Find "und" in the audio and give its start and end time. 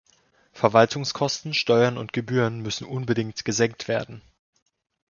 1.99-2.11